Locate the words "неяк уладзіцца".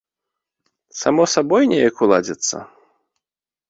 1.75-2.57